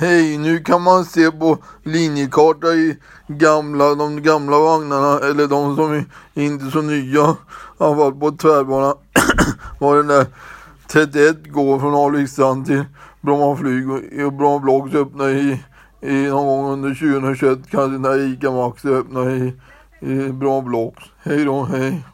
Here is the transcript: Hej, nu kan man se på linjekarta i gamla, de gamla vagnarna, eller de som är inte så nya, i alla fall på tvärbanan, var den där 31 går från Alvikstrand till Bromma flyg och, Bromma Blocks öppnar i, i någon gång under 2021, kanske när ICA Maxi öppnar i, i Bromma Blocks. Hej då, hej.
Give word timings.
Hej, 0.00 0.38
nu 0.38 0.58
kan 0.58 0.82
man 0.82 1.04
se 1.04 1.30
på 1.30 1.58
linjekarta 1.82 2.66
i 2.66 2.96
gamla, 3.28 3.94
de 3.94 4.22
gamla 4.22 4.58
vagnarna, 4.58 5.18
eller 5.18 5.46
de 5.46 5.76
som 5.76 5.92
är 5.92 6.04
inte 6.34 6.70
så 6.70 6.82
nya, 6.82 7.30
i 7.30 7.34
alla 7.78 7.96
fall 7.96 8.14
på 8.14 8.30
tvärbanan, 8.30 8.94
var 9.78 9.96
den 9.96 10.06
där 10.06 10.26
31 10.86 11.52
går 11.52 11.78
från 11.78 11.94
Alvikstrand 11.94 12.66
till 12.66 12.84
Bromma 13.20 13.56
flyg 13.56 13.90
och, 13.90 14.32
Bromma 14.32 14.58
Blocks 14.58 14.94
öppnar 14.94 15.28
i, 15.28 15.60
i 16.00 16.28
någon 16.28 16.46
gång 16.46 16.72
under 16.72 16.94
2021, 16.94 17.58
kanske 17.70 17.98
när 17.98 18.32
ICA 18.32 18.50
Maxi 18.50 18.88
öppnar 18.88 19.30
i, 19.30 19.52
i 20.00 20.32
Bromma 20.32 20.68
Blocks. 20.68 21.04
Hej 21.22 21.44
då, 21.44 21.64
hej. 21.64 22.04